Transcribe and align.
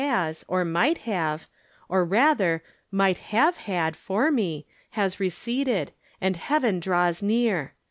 has, 0.03 0.43
or 0.47 0.65
might 0.65 0.97
have, 1.05 1.45
or, 1.87 2.03
rather, 2.03 2.63
might 2.89 3.19
have 3.19 3.57
had 3.69 3.95
for 3.95 4.31
me, 4.31 4.65
has 4.89 5.19
receded, 5.19 5.91
and 6.19 6.37
heaven 6.37 6.79
draws 6.79 7.21
near. 7.21 7.71